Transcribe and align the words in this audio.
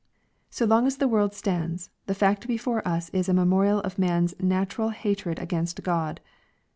So 0.49 0.65
long 0.65 0.87
as 0.87 0.97
the 0.97 1.07
world 1.07 1.35
stands 1.35 1.91
the 2.07 2.15
fact 2.15 2.47
before 2.47 2.81
us 2.87 3.09
is 3.09 3.29
a 3.29 3.35
memorial 3.35 3.83
QL.maii!s 3.83 4.33
natural 4.41 4.89
hatred 4.89 5.37
against 5.37 5.83
God. 5.83 6.19